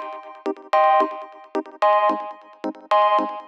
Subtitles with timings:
[0.00, 0.12] Thank
[3.30, 3.47] you.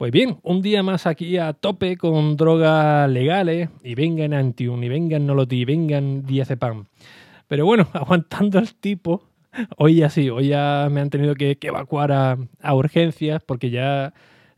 [0.00, 4.88] Pues bien, un día más aquí a tope con drogas legales y vengan Antium, y
[4.88, 6.86] vengan Noloti, y vengan Diazepam.
[7.48, 9.28] Pero bueno, aguantando el tipo,
[9.76, 12.38] hoy ya sí, hoy ya me han tenido que, evacuar a,
[12.72, 14.14] urgencias porque ya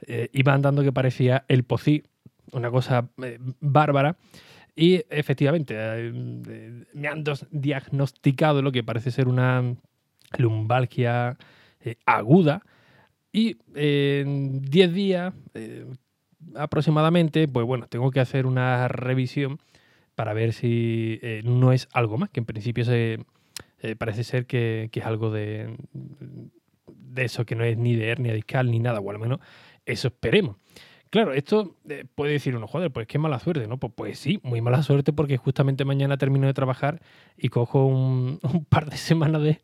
[0.06, 2.04] eh, iban dando que parecía el pocí,
[2.52, 4.14] una cosa eh, bárbara.
[4.76, 9.74] Y efectivamente, eh, me han diagnosticado lo que parece ser una
[10.38, 11.36] lumbalgia
[12.06, 12.62] aguda
[13.32, 15.86] y en 10 días eh,
[16.54, 19.58] aproximadamente, pues bueno, tengo que hacer una revisión
[20.14, 23.24] para ver si eh, no es algo más, que en principio se,
[23.80, 25.76] eh, parece ser que, es algo de,
[27.16, 29.40] eso, que no es ni de hernia discal ni nada, o al menos
[29.86, 30.56] eso esperemos.
[31.08, 31.76] Claro, esto
[32.14, 33.78] puede decir uno, joder, pues qué mala suerte, ¿no?
[33.78, 37.02] Pues, pues, sí, muy mala suerte porque justamente mañana termino de trabajar
[37.36, 39.60] y cojo un, par de semanas de,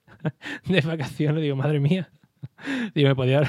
[0.66, 1.42] de vacaciones.
[1.42, 2.10] Digo, madre mía,
[2.94, 3.42] Digo, me podía,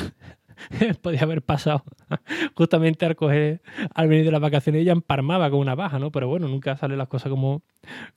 [1.02, 1.84] podía haber pasado
[2.56, 3.62] justamente al coger,
[3.94, 6.12] al venir de las vacaciones, ella emparmaba con una baja, ¿no?
[6.12, 7.62] Pero bueno, nunca salen las cosas como,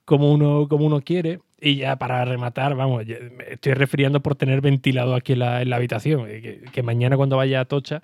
[0.05, 1.41] como, uno, como uno quiere.
[1.61, 6.27] Y ya para rematar, vamos, me estoy refiriendo por tener ventilado aquí en la, habitación.
[6.29, 8.03] Eh, que, mañana cuando vaya a Tocha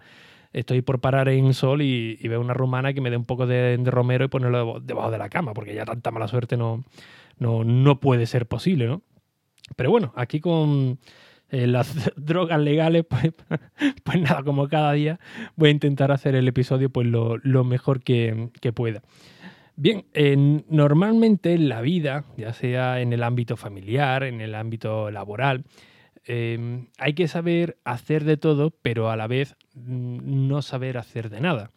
[0.52, 3.78] estoy por parar en sol y, veo una rumana que me dé un poco de,
[3.84, 6.84] romero y ponerlo debajo de la cama, porque ya tanta mala suerte no,
[7.38, 9.02] no, no puede ser posible, ¿no?
[9.76, 10.98] Pero bueno, aquí con
[11.50, 13.32] eh, las drogas legales, pues,
[14.04, 15.18] pues nada, como cada día
[15.56, 19.02] voy a intentar hacer el episodio pues lo, mejor que, pueda.
[19.76, 20.04] Bien,
[20.68, 25.64] normalmente en la vida, ya sea en el ámbito familiar, en el ámbito laboral,
[26.24, 31.30] em, hay que saber hacer de todo, pero a la vez mm, no saber hacer
[31.30, 31.70] de nada.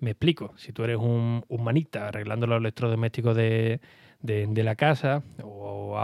[0.00, 3.80] Me explico, si tú eres un, manita arreglando los electrodomésticos de,
[4.20, 5.96] la casa o,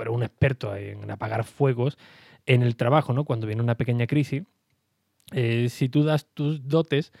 [0.00, 1.98] eres un experto en apagar fuegos,
[2.46, 3.24] en el trabajo, ¿no?
[3.24, 4.44] Cuando viene una pequeña crisis,
[5.32, 7.12] eh, si tú das tus dotes,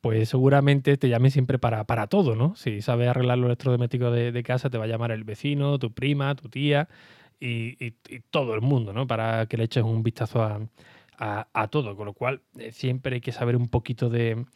[0.00, 2.54] pues seguramente te llamen siempre para, para todo, ¿no?
[2.54, 6.34] Si sabes arreglar los electrodomésticos de, casa, te va a llamar el vecino, tu prima,
[6.36, 6.88] tu tía
[7.40, 7.92] y,
[8.30, 9.06] todo el mundo, ¿no?
[9.06, 11.96] Para que le eches un vistazo a, todo.
[11.96, 14.46] Con lo cual, eh, siempre hay que saber un poquito de,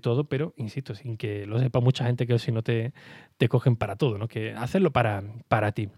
[0.00, 2.92] todo, pero insisto, sin que lo sepa mucha gente que si no te,
[3.36, 4.26] te cogen para todo, ¿no?
[4.28, 5.90] Que hacerlo para, para ti.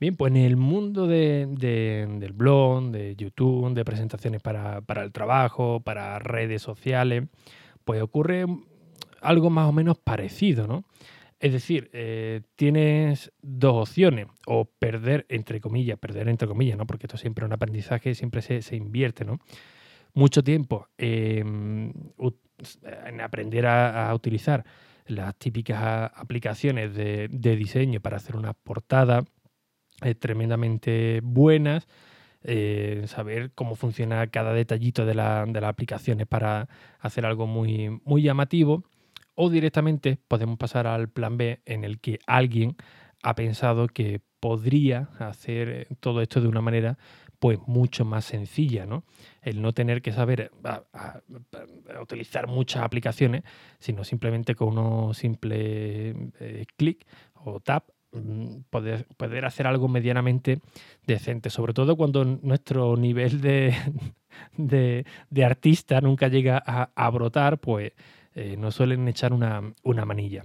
[0.00, 6.20] Bien, pues en el mundo del blog, de YouTube, de presentaciones para, el trabajo, para
[6.20, 7.24] redes sociales,
[7.84, 8.46] pues ocurre
[9.20, 10.84] algo más o menos parecido, ¿no?
[11.40, 16.86] Es decir, eh, tienes dos opciones, o perder, entre comillas, perder entre comillas, ¿no?
[16.86, 19.38] Porque esto siempre es un aprendizaje, siempre se, invierte, ¿no?
[20.14, 21.92] Mucho tiempo en
[23.20, 24.64] aprender a, utilizar
[25.06, 29.24] las típicas aplicaciones de, de diseño para hacer una portada,
[30.02, 31.88] eh, tremendamente buenas.
[32.44, 36.68] Eh, saber cómo funciona cada detallito de, la, de las aplicaciones para
[37.00, 38.84] hacer algo muy, muy llamativo.
[39.34, 42.76] O directamente podemos pasar al plan B en el que alguien
[43.22, 46.96] ha pensado que podría hacer eh, todo esto de una manera
[47.40, 49.04] pues mucho más sencilla, ¿no?
[49.42, 50.50] El no tener que saber
[52.02, 53.44] utilizar muchas aplicaciones,
[53.78, 56.16] sino simplemente con uno simple
[56.76, 57.90] clic o tap
[58.70, 60.60] poder, poder, hacer algo medianamente
[61.06, 63.74] decente, sobre todo cuando nuestro nivel de,
[64.56, 67.92] de, artista nunca llega a, brotar, pues
[68.34, 69.72] eh, nos suelen echar una,
[70.04, 70.44] manilla.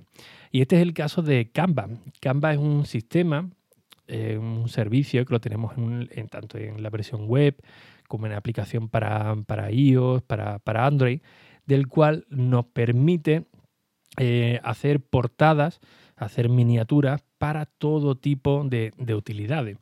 [0.51, 1.89] Y este es el caso de Canva.
[2.19, 3.49] Canva es un sistema,
[4.07, 7.55] eh, un servicio que lo tenemos en, tanto en la versión web
[8.07, 11.21] como en la aplicación para, para iOS, para, para Android,
[11.65, 13.45] del cual nos permite
[14.17, 15.79] eh, hacer portadas,
[16.15, 19.77] hacer miniaturas para todo tipo de, utilidades,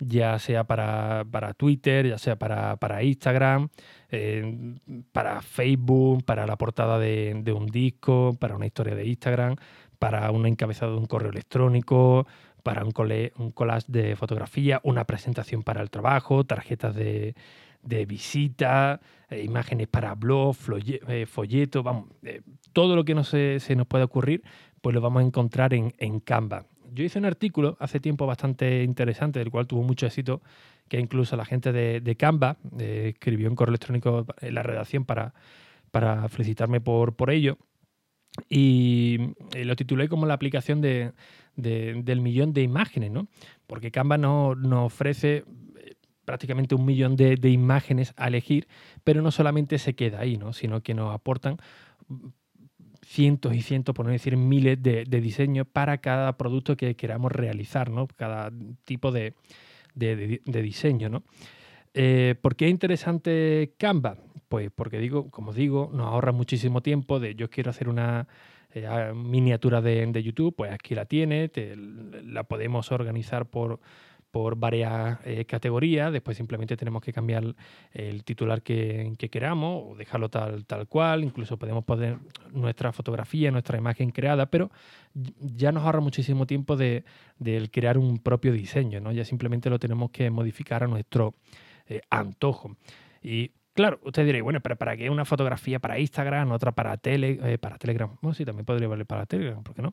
[0.00, 3.68] ya sea para, Twitter, ya sea para, Instagram,
[4.10, 4.74] eh,
[5.12, 9.54] para Facebook, para la portada de, un disco, para una historia de Instagram,
[10.00, 12.26] para un encabezado de un correo electrónico,
[12.64, 12.92] para un,
[13.38, 17.36] un collage de fotografía, una presentación para el trabajo, tarjetas de,
[18.08, 19.00] visita,
[19.30, 20.56] eh, imágenes para blog,
[21.06, 22.06] eh, folletos, vamos,
[22.72, 24.42] todo lo que no se, se, nos pueda ocurrir,
[24.80, 28.82] pues lo vamos a encontrar en, en Canva Yo hice un artículo hace tiempo bastante
[28.82, 30.40] interesante, del cual tuvo mucho éxito,
[30.88, 35.34] que incluso la gente de, Canva eh, escribió en correo electrónico en la redacción para,
[36.30, 37.58] felicitarme por, ello.
[38.48, 41.12] Y eh, lo titulé como la aplicación de,
[41.54, 43.28] del millón de imágenes, ¿no?
[43.66, 45.44] Porque Canva nos ofrece
[45.76, 48.68] eh, prácticamente un millón de, imágenes a elegir,
[49.04, 50.54] pero no solamente se queda ahí, ¿no?
[50.54, 51.58] sino que nos aportan
[53.06, 57.88] cientos y cientos, por no decir miles de, diseños para cada producto que queramos realizar,
[57.88, 58.08] ¿no?
[58.08, 58.50] cada
[58.84, 59.34] tipo de,
[59.94, 61.08] diseño.
[61.08, 61.22] ¿no?
[61.94, 64.18] Eh, ¿Por qué es interesante Canva?
[64.48, 68.26] Pues porque digo, como digo, nos ahorra muchísimo tiempo de yo quiero hacer una
[68.74, 71.50] eh, miniatura de, YouTube, pues aquí la tiene,
[72.24, 73.80] la podemos organizar por,
[74.36, 77.54] por varias eh, categorías, después simplemente tenemos que cambiar
[77.94, 82.18] el titular que, queramos o dejarlo tal, tal cual, incluso podemos poner
[82.52, 84.70] nuestra fotografía, nuestra imagen creada, pero
[85.14, 87.02] ya nos ahorra muchísimo tiempo de,
[87.72, 89.10] crear un propio diseño, ¿no?
[89.10, 91.34] ya simplemente lo tenemos que modificar a nuestro
[91.88, 92.76] eh, antojo.
[93.22, 97.38] Y Claro, usted diréis, bueno, pero ¿para qué una fotografía para Instagram, otra para, tele,
[97.42, 98.10] eh, para Telegram?
[98.22, 99.92] Bueno, sí, también podría valer para Telegram, ¿por qué no?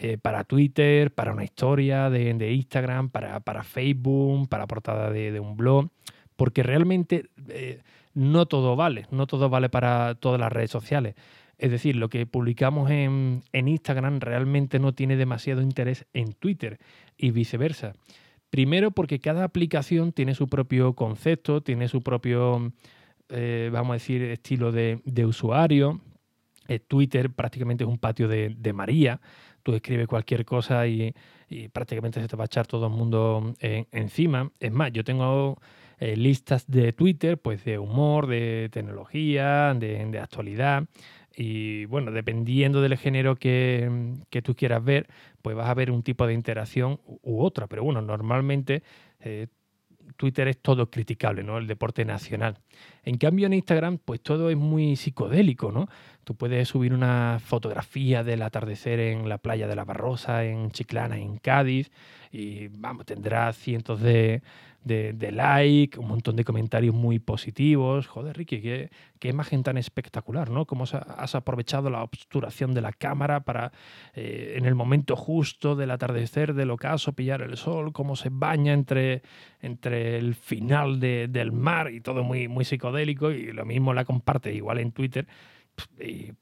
[0.00, 5.90] Eh, para Twitter, para una historia de, Instagram, para, Facebook, para portada de, un blog,
[6.34, 7.82] porque realmente eh,
[8.14, 11.14] no todo vale, no todo vale para todas las redes sociales.
[11.58, 16.78] Es decir, lo que publicamos en Instagram realmente no tiene demasiado interés en Twitter
[17.18, 17.92] y viceversa.
[18.48, 22.72] Primero porque cada aplicación tiene su propio concepto, tiene su propio
[23.30, 26.00] eh, vamos a decir, estilo de, usuario.
[26.68, 29.20] Eh, Twitter prácticamente es un patio de, María.
[29.62, 31.14] Tú escribes cualquier cosa y,
[31.72, 34.50] prácticamente se te va a echar todo el mundo encima.
[34.60, 35.58] Es más, yo tengo
[36.00, 40.84] eh, listas de Twitter, pues de humor, de tecnología, de, actualidad.
[41.36, 45.08] Y bueno, dependiendo del género que, que, tú quieras ver,
[45.42, 47.66] pues vas a ver un tipo de interacción u, otra.
[47.66, 48.82] Pero bueno, normalmente
[50.16, 51.58] Twitter es todo criticable, ¿no?
[51.58, 52.58] El deporte nacional.
[53.04, 55.88] En cambio en Instagram, pues todo es muy psicodélico, ¿no?
[56.24, 61.18] Tú puedes subir una fotografía del atardecer en la playa de la Barrosa, en Chiclana,
[61.18, 61.90] en Cádiz,
[62.30, 64.42] y vamos, tendrás cientos de,
[64.82, 68.06] de, de like, un montón de comentarios muy positivos.
[68.06, 70.66] Joder, Ricky, qué, qué imagen tan espectacular, ¿no?
[70.66, 73.72] Cómo has aprovechado la obturación de la cámara para,
[74.14, 78.72] eh, en el momento justo del atardecer, del ocaso, pillar el sol, cómo se baña
[78.72, 79.22] entre,
[79.60, 83.30] entre el final del mar y todo muy, muy psicodélico.
[83.30, 85.26] Y lo mismo la comparte igual en Twitter.
[85.98, 86.32] Y,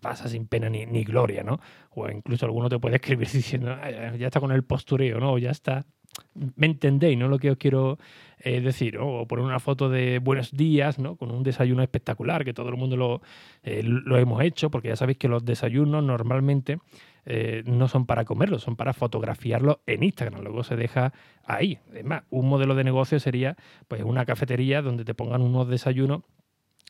[0.00, 1.60] pasa sin pena ni, ni, gloria, ¿no?
[1.90, 3.78] O incluso alguno te puede escribir diciendo,
[4.18, 5.34] ya está con el postureo, ¿no?
[5.34, 5.86] O ya está
[6.34, 7.28] me entendéis, ¿no?
[7.28, 7.98] Lo que os quiero
[8.38, 11.16] eh, decir, o poner una foto de buenos días, ¿no?
[11.16, 13.22] Con un desayuno espectacular, que todo el mundo lo,
[13.62, 16.78] eh, lo hemos hecho, porque ya sabéis que los desayunos normalmente
[17.24, 20.42] eh, no son para comerlo, son para fotografiarlo en Instagram.
[20.42, 21.12] Luego se deja
[21.44, 21.78] ahí.
[21.94, 23.56] Es más, un modelo de negocio sería
[23.88, 26.22] pues una cafetería donde te pongan unos desayunos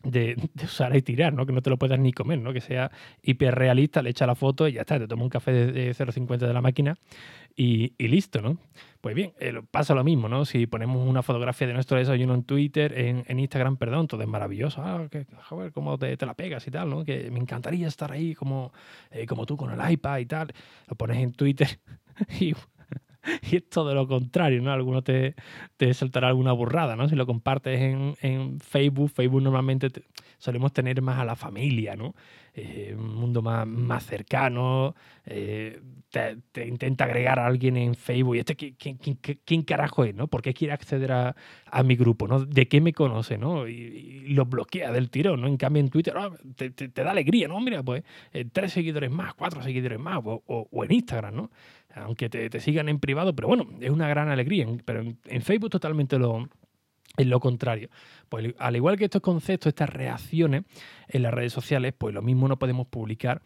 [0.05, 1.47] de, usar y tirar, ¿no?
[1.47, 2.53] Que no te lo puedas ni comer, ¿no?
[2.53, 2.91] Que sea
[3.23, 6.53] hiperrealista, le echa la foto y ya está, te toma un café de, 0,50 de
[6.53, 6.97] la máquina
[7.55, 8.59] y, listo, ¿no?
[9.02, 10.44] Pues bien, eh, pasa lo mismo, ¿no?
[10.44, 14.81] Si ponemos una fotografía de nuestro desayuno en Twitter, en, Instagram, perdón, todo es maravilloso.
[14.81, 17.04] Ah, que, joder, cómo te, la pegas y tal, ¿no?
[17.04, 18.72] Que me encantaría estar ahí como,
[19.10, 20.54] eh, como tú con el iPad y tal.
[20.87, 21.81] Lo pones en Twitter
[22.40, 22.54] y
[23.51, 24.73] y es todo lo contrario, ¿no?
[24.73, 25.35] Alguno te,
[25.77, 27.09] te saltará alguna burrada, ¿no?
[27.09, 29.91] Si lo compartes en, en Facebook, Facebook normalmente
[30.38, 32.14] solemos tener más a la familia, ¿no?
[32.55, 38.41] Eh, un mundo más, más cercano, eh, te, intenta agregar a alguien en Facebook y
[38.41, 40.26] este, ¿quién, quién, quién carajo es, ¿no?
[40.26, 42.45] ¿Por qué quiere acceder a, a, mi grupo, ¿no?
[42.45, 43.67] ¿De qué me conoce, ¿no?
[43.67, 45.47] Y, lo bloquea del tirón, ¿no?
[45.49, 47.59] En cambio en Twitter ah, te, te, da alegría, ¿no?
[47.61, 48.02] Mira, pues
[48.33, 51.50] eh, tres seguidores más, cuatro seguidores más, o, o en Instagram, ¿no?
[51.94, 54.66] Aunque te, sigan en privado, pero bueno, es una gran alegría.
[54.84, 56.49] Pero en, Facebook totalmente lo,
[57.16, 57.88] es lo contrario.
[58.28, 60.64] Pues al igual que estos conceptos, estas reacciones
[61.08, 63.42] en las redes sociales, pues lo mismo no podemos publicar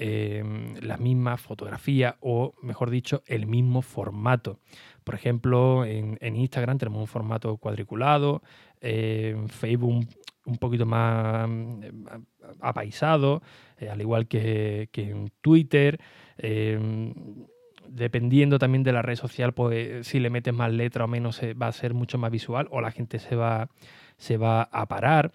[0.00, 0.44] eh,
[0.80, 4.60] las mismas fotografías o, mejor dicho, el mismo formato.
[5.02, 8.42] Por ejemplo, en, Instagram tenemos un formato cuadriculado,
[8.80, 10.06] en Facebook
[10.44, 11.48] un, poquito más
[11.82, 11.90] eh,
[12.60, 13.42] apaisado,
[13.78, 15.98] eh, al igual que, que en Twitter
[17.90, 21.68] dependiendo también de la red social, pues si le metes más letra o menos va
[21.68, 23.68] a ser mucho más visual o la gente se va,
[24.16, 25.32] se va a parar.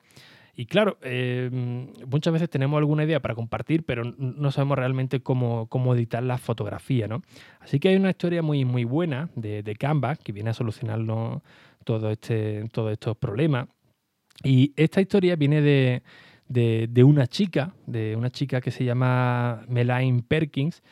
[0.55, 5.67] Y claro, em, muchas veces tenemos alguna idea para compartir, pero no sabemos realmente cómo,
[5.67, 7.23] cómo editar la fotografía, ¿no?
[7.59, 11.41] Así que hay una historia muy, muy buena de, de Canva que viene a solucionarnos
[11.83, 13.67] todo este, todos estos problemas.
[14.43, 16.03] Y esta historia viene de,
[16.47, 20.83] de, de, una chica, de una chica que se llama Melaine Perkins,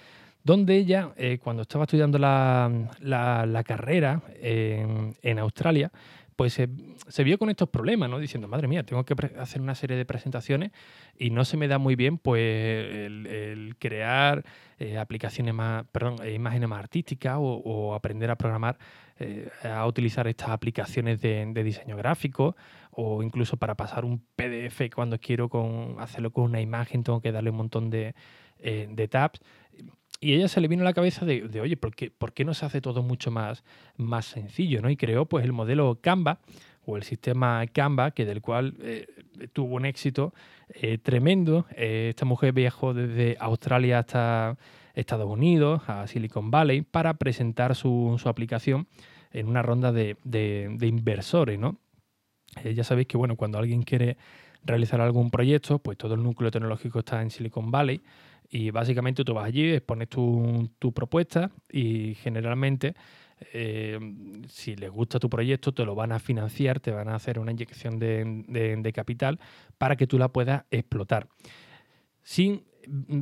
[0.43, 5.91] donde ella, eh, cuando estaba estudiando la, carrera en, Australia,
[6.35, 8.17] pues se, vio con estos problemas, ¿no?
[8.17, 10.71] Diciendo, madre mía, tengo que hacer una serie de presentaciones
[11.15, 14.43] y no se me da muy bien, pues, el, crear
[14.79, 18.79] eh, aplicaciones más, perdón, eh, imágenes más artísticas o, aprender a programar,
[19.63, 22.55] a utilizar estas aplicaciones de, de, diseño gráfico
[22.89, 27.31] o incluso para pasar un PDF cuando quiero con, hacerlo con una imagen, tengo que
[27.31, 28.15] darle un montón de,
[28.57, 29.39] de tabs
[30.23, 32.53] y ella se le vino a la cabeza de, oye, ¿por qué, ¿por qué, no
[32.53, 33.63] se hace todo mucho más,
[33.97, 34.79] más sencillo?
[34.79, 34.91] ¿no?
[34.91, 36.39] Y creó pues el modelo Canva
[36.85, 39.07] o el sistema Canva, que del cual eh,
[39.51, 40.31] tuvo un éxito
[40.75, 41.65] eh, tremendo.
[41.75, 44.57] Eh, esta mujer viajó desde Australia hasta
[44.93, 48.87] Estados Unidos, a Silicon Valley, para presentar su, aplicación
[49.31, 51.79] en una ronda de, de inversores, ¿no?
[52.65, 54.17] ya sabéis que bueno, cuando alguien quiere
[54.63, 58.01] realizar algún proyecto, pues todo el núcleo tecnológico está en Silicon Valley
[58.49, 62.95] y básicamente tú vas allí, expones tu, propuesta y generalmente
[63.53, 63.97] eh,
[64.47, 67.51] si les gusta tu proyecto te lo van a financiar, te van a hacer una
[67.51, 69.39] inyección de, capital
[69.77, 71.27] para que tú la puedas explotar.
[72.21, 72.65] Sin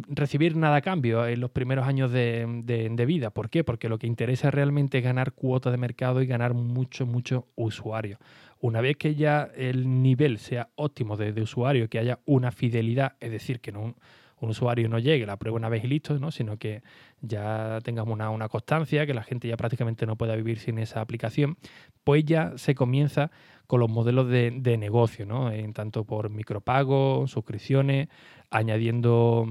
[0.07, 3.29] recibir nada a cambio en los primeros años de, vida.
[3.29, 3.63] ¿Por qué?
[3.63, 8.19] Porque lo que interesa realmente es ganar cuota de mercado y ganar mucho, mucho usuarios.
[8.61, 13.31] Una vez que ya el nivel sea óptimo de, usuario, que haya una fidelidad, es
[13.31, 13.95] decir, que un
[14.41, 16.29] usuario no llegue, la prueba una vez y listo, ¿no?
[16.29, 16.81] sino que
[17.21, 21.57] ya tengamos una, constancia, que la gente ya prácticamente no pueda vivir sin esa aplicación,
[22.03, 23.31] pues ya se comienza
[23.65, 25.51] con los modelos de, negocio, ¿no?
[25.51, 28.09] en tanto por micropagos, suscripciones,
[28.49, 29.47] añadiendo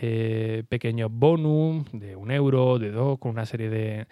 [0.00, 4.06] eh, pequeños bonus de un euro, de dos, con una serie de,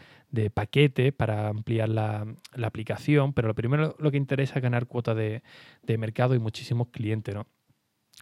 [0.54, 2.26] paquetes para ampliar la,
[2.62, 5.42] aplicación, pero lo primero lo que interesa es ganar cuota de,
[5.82, 7.47] de mercado y muchísimos clientes, ¿no?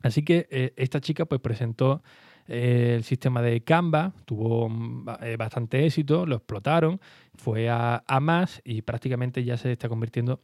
[0.02, 2.02] Así que eh, esta chica pues presentó
[2.48, 7.00] eh, el sistema de Canva, tuvo mm, eh, bastante éxito, lo explotaron,
[7.34, 10.40] fue a, a, más y prácticamente ya se está convirtiendo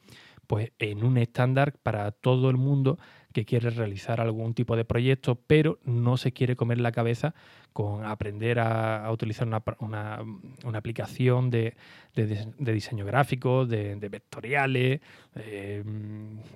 [0.46, 2.98] pues, en un estándar para todo el mundo
[3.32, 7.34] que quiere realizar algún tipo de proyecto, pero no se quiere comer la cabeza
[7.72, 10.22] con aprender a, utilizar una,
[10.74, 11.74] aplicación de,
[12.58, 15.00] diseño gráfico, de, vectoriales,
[15.36, 15.82] eh,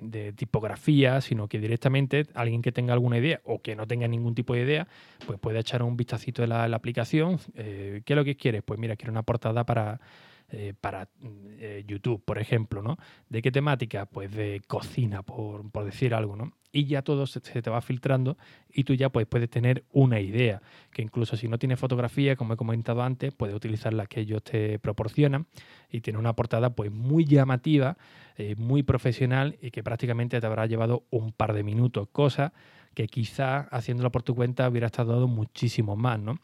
[0.01, 4.35] de tipografía, sino que directamente alguien que tenga alguna idea o que no tenga ningún
[4.35, 4.87] tipo de idea,
[5.25, 7.39] pues puede echar un vistacito de la, aplicación.
[7.55, 8.61] Eh, ¿Qué es lo que quieres?
[8.63, 9.99] Pues mira, quiero una portada para
[10.49, 11.09] eh, para
[11.85, 12.95] YouTube, por ejemplo, ¿no?
[13.27, 14.05] ¿De qué temática?
[14.05, 16.53] Pues de cocina, por, decir algo, ¿no?
[16.77, 18.37] Y ya todo se, te va filtrando
[18.71, 22.53] y tú ya pues, puedes tener una idea, que incluso si no tienes fotografía, como
[22.53, 25.47] he comentado antes, puedes utilizar la que ellos te proporcionan
[25.89, 27.97] y tiene una portada pues muy llamativa,
[28.35, 32.53] eh, muy profesional y que prácticamente te habrá llevado un par de minutos, cosa
[32.93, 36.37] que quizá haciéndolo por tu cuenta hubiera estado muchísimo más, ¿no?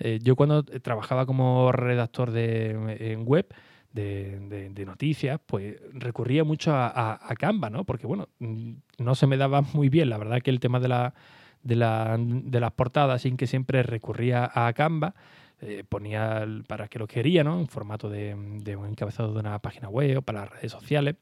[0.00, 3.46] Eh, yo cuando trabajaba como redactor de, en web,
[3.92, 7.84] de, noticias, pues recurría mucho a, Canva, ¿no?
[7.84, 10.88] Porque, bueno, mm, no se me daba muy bien, la verdad que el tema de,
[10.88, 11.14] la,
[11.62, 15.14] de, la, de las portadas, sin que siempre recurría a Canva,
[15.60, 17.58] eh, ponía para que lo quería, ¿no?
[17.58, 21.16] En formato de, de, un encabezado de una página web o para las redes sociales.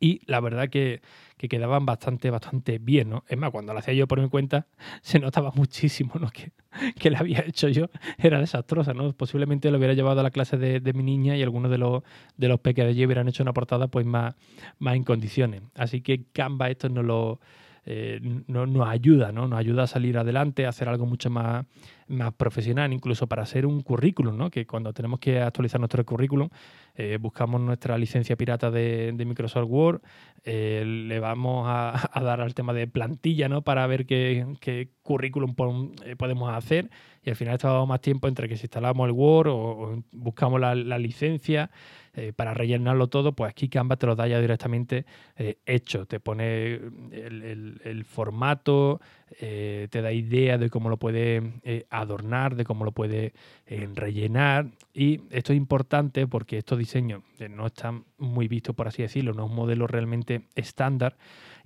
[0.00, 1.02] Y la verdad que,
[1.36, 3.24] quedaban bastante, bastante bien, ¿no?
[3.28, 4.66] Es más, cuando lo hacía yo por mi cuenta,
[5.02, 6.30] se notaba muchísimo, ¿no?
[6.30, 6.52] Que,
[6.98, 9.12] que la había hecho yo era desastrosa, ¿no?
[9.12, 12.02] Posiblemente lo hubiera llevado a la clase de, mi niña y algunos de los,
[12.38, 14.34] de los peques de allí hubieran hecho una portada pues más,
[14.78, 15.60] más en condiciones.
[15.74, 17.40] Así que Canva esto no lo
[17.86, 19.46] eh, no, nos ayuda, ¿no?
[19.46, 21.66] Nos ayuda a salir adelante, a hacer algo mucho más,
[22.08, 24.50] más profesional, incluso para hacer un currículum, ¿no?
[24.50, 26.48] Que cuando tenemos que actualizar nuestro currículum,
[26.94, 30.02] eh, buscamos nuestra licencia pirata de, Microsoft Word,
[30.44, 33.62] eh, le vamos a, dar al tema de plantilla, ¿no?
[33.62, 36.90] Para ver qué, currículum podemos hacer
[37.24, 40.74] y al final estamos más tiempo entre que si instalamos el Word o, buscamos la,
[40.74, 41.70] la licencia
[42.16, 45.04] eh, para rellenarlo todo, pues aquí Canva te lo da ya directamente
[45.36, 46.06] eh, hecho.
[46.06, 49.00] Te pone el, formato,
[49.40, 51.54] eh, te da idea de cómo lo puede
[51.90, 53.32] adornar, de cómo lo puede
[53.66, 54.70] rellenar.
[54.92, 59.46] Y esto es importante porque estos diseños no están muy vistos, por así decirlo, no
[59.46, 61.16] es un modelo realmente estándar.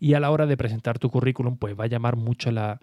[0.01, 2.81] Y a la hora de presentar tu currículum, pues va a llamar mucho la,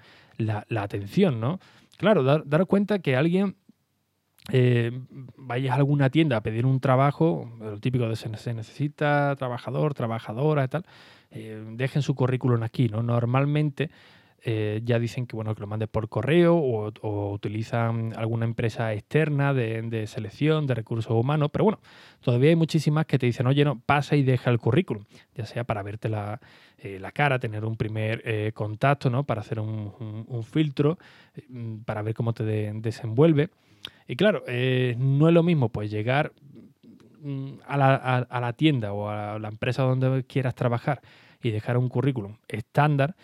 [0.77, 1.59] atención, ¿no?
[1.97, 3.55] Claro, dar, dar cuenta que alguien
[4.51, 4.91] eh,
[5.37, 10.65] vayas a alguna tienda a pedir un trabajo, lo típico de se, necesita trabajador, trabajadora
[10.65, 10.85] y tal,
[11.31, 13.01] eh, dejen su currículum aquí, ¿no?
[13.01, 13.89] Normalmente
[14.47, 19.55] eh, ya dicen que bueno que lo mandes por correo o, utilizan alguna empresa externa
[19.55, 21.79] de, selección de recursos humanos, pero bueno,
[22.21, 25.63] todavía hay muchísimas que te dicen, oye, no, pasa y deja el currículum, ya sea
[25.63, 26.39] para verte la,
[26.83, 29.23] la cara, tener un primer contacto, ¿no?
[29.23, 30.99] Para hacer un, filtro,
[31.85, 33.49] para ver cómo te desenvuelve.
[34.07, 36.33] Y claro, eh, no es lo mismo pues llegar
[37.21, 41.01] mm, a la, a la tienda o a la empresa donde quieras trabajar
[41.41, 43.15] y dejar un currículum estándar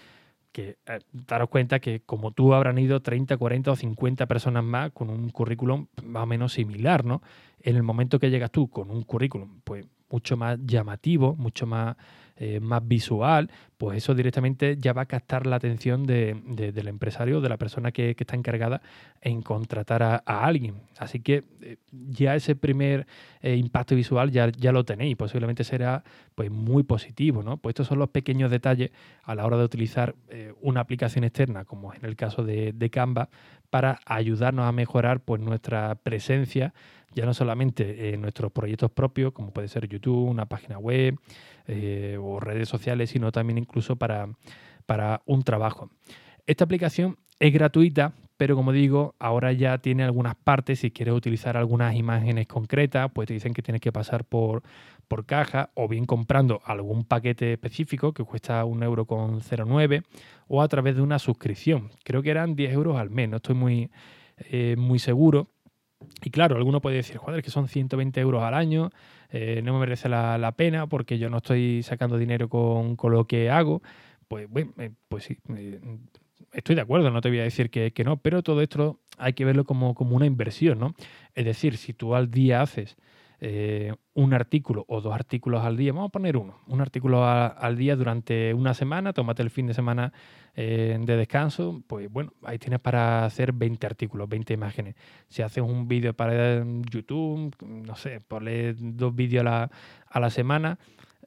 [0.51, 4.91] que eh, daros cuenta que como tú habrán ido 30, 40 o 50 personas más
[4.91, 7.21] con un currículum más o menos similar, ¿no?
[7.61, 11.95] En el momento que llegas tú con un currículum, pues mucho más llamativo, mucho más
[12.43, 17.49] eh, más visual, pues eso directamente ya va a captar la atención del empresario, de
[17.49, 18.81] la persona que, está encargada
[19.21, 20.73] en contratar a, alguien.
[20.97, 23.05] Así que eh, ya ese primer
[23.43, 26.03] eh, impacto visual ya, ya lo tenéis, posiblemente será
[26.33, 27.43] pues, muy positivo.
[27.43, 27.57] ¿no?
[27.57, 28.89] Pues estos son los pequeños detalles
[29.21, 30.15] a la hora de utilizar
[30.61, 33.29] una aplicación externa, como en el caso de, de Canva,
[33.69, 36.73] para ayudarnos a mejorar pues, nuestra presencia
[37.13, 41.17] ya no solamente en nuestros proyectos propios, como puede ser YouTube, una página web,
[41.67, 44.29] eh, o redes sociales, sino también incluso para,
[44.85, 45.89] para un trabajo.
[46.47, 50.79] Esta aplicación es gratuita, pero como digo, ahora ya tiene algunas partes.
[50.79, 54.63] Si quieres utilizar algunas imágenes concretas, pues te dicen que tienes que pasar por,
[55.07, 60.03] por caja o bien comprando algún paquete específico que cuesta 1,09€
[60.47, 61.91] o a través de una suscripción.
[62.03, 63.91] Creo que eran 10 euros al mes, no estoy muy,
[64.37, 65.49] eh, muy seguro.
[66.23, 68.89] Y claro, alguno puede decir, joder, que son 120 euros al año,
[69.29, 73.49] eh, no me merece la, pena porque yo no estoy sacando dinero con, lo que
[73.49, 73.81] hago,
[74.27, 75.79] pues, bueno, eh, pues sí, eh,
[76.53, 79.45] estoy de acuerdo, no te voy a decir que, no, pero todo esto hay que
[79.45, 80.95] verlo como, como una inversión, ¿no?
[81.35, 82.97] Es decir, si tú al día haces
[83.41, 87.75] eh, un artículo o dos artículos al día, vamos a poner uno, un artículo al
[87.75, 90.13] día durante una semana, tómate el fin de semana
[90.55, 94.95] eh, de descanso, pues bueno, ahí tienes para hacer 20 artículos, 20 imágenes.
[95.27, 99.71] Si haces un vídeo para YouTube, no sé, ponle dos vídeos a la,
[100.07, 100.77] a la semana,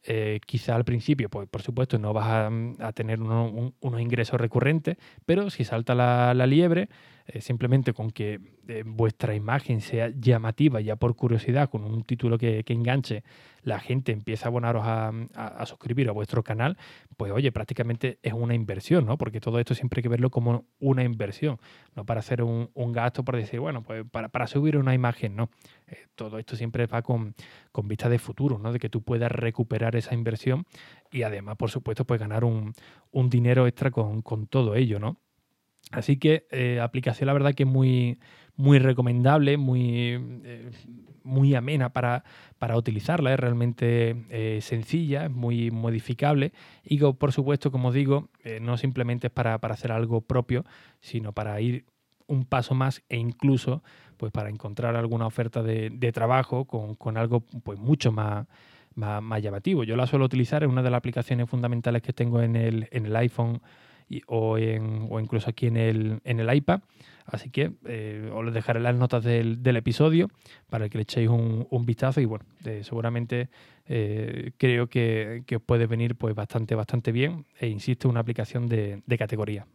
[0.07, 5.49] eh, quizá al principio, pues por supuesto no vas a, tener unos ingresos recurrentes, pero
[5.49, 6.91] si salta la, liebre,
[7.27, 8.39] eh, simplemente con que
[8.69, 13.25] eh, vuestra imagen sea llamativa, ya por curiosidad, con un título que, enganche,
[13.63, 16.77] la gente empieza a abonaros a, suscribir a vuestro canal,
[17.17, 19.17] pues oye, prácticamente es una inversión, ¿no?
[19.17, 21.59] Porque todo esto siempre hay que verlo como una inversión,
[21.97, 25.49] no para hacer un, gasto por decir, bueno, pues para, subir una imagen, no.
[26.15, 27.35] todo esto siempre va con,
[27.73, 28.71] con vista de futuro, ¿no?
[28.71, 30.67] De que tú puedas recuperar esa inversión
[31.11, 32.75] y además, por supuesto, pues ganar un,
[33.31, 35.24] dinero extra con, con todo ello, ¿no?
[35.91, 38.19] Así que eh, aplicación, la verdad que es muy,
[38.57, 40.71] muy recomendable, muy, eh,
[41.23, 42.25] muy amena para,
[42.59, 46.53] para, utilizarla, es realmente eh, sencilla, es muy modificable
[46.85, 48.29] y por supuesto, como digo,
[48.61, 50.65] no simplemente es para, hacer algo propio,
[51.01, 51.85] sino para ir
[52.27, 53.83] un paso más e incluso
[54.17, 58.47] pues para encontrar alguna oferta de, trabajo con, algo pues mucho más,
[58.95, 59.85] más, llamativo.
[59.85, 63.07] Yo la suelo utilizar, es una de las aplicaciones fundamentales que tengo en el, en
[63.07, 63.61] el iPhone
[64.27, 66.81] o, incluso aquí en el, en el iPad.
[67.27, 70.29] Así que eh, os dejaré las notas del, del, episodio
[70.69, 73.49] para que le echéis un, vistazo y bueno, eh, seguramente
[73.87, 79.03] eh, creo que, que, puede venir pues bastante, bastante bien e insisto, una aplicación de,
[79.07, 79.67] de categoría.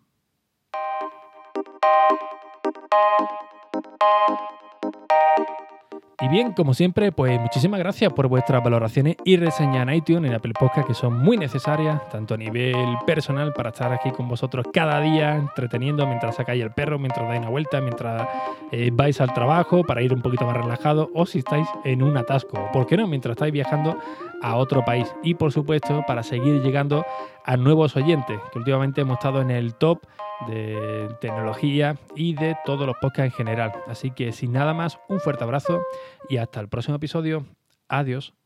[6.22, 10.36] Y bien, como siempre, pues muchísimas gracias por vuestras valoraciones y reseñas en iTunes, en
[10.36, 14.66] Apple Podcast, que son muy necesarias, tanto a nivel personal, para estar aquí con vosotros
[14.74, 18.28] cada día, entreteniendo mientras sacáis el perro, mientras dais una vuelta, mientras
[18.74, 22.18] eh, vais al trabajo, para ir un poquito más relajado, o si estáis en un
[22.18, 23.98] atasco, por qué no, mientras estáis viajando
[24.42, 25.08] a otro país.
[25.24, 27.06] Y por supuesto, para seguir llegando
[27.46, 30.00] a nuevos oyentes, que últimamente hemos estado en el top
[30.48, 33.74] de tecnología y de todos los podcasts en general.
[33.88, 35.82] Así que sin nada más, un fuerte abrazo
[36.30, 37.46] y hasta el próximo episodio.
[37.88, 38.39] Adiós.